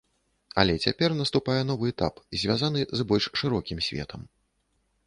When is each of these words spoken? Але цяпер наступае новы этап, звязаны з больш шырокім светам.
Але 0.61 0.73
цяпер 0.87 1.15
наступае 1.19 1.59
новы 1.73 1.91
этап, 1.95 2.15
звязаны 2.45 2.81
з 2.97 3.01
больш 3.13 3.25
шырокім 3.45 3.79
светам. 3.91 4.21